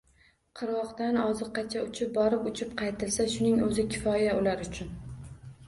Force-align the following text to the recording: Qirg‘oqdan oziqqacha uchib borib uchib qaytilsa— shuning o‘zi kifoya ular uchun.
Qirg‘oqdan 0.61 1.19
oziqqacha 1.23 1.83
uchib 1.89 2.17
borib 2.17 2.49
uchib 2.53 2.73
qaytilsa— 2.81 3.29
shuning 3.37 3.63
o‘zi 3.69 3.87
kifoya 3.95 4.35
ular 4.43 4.69
uchun. 4.69 4.93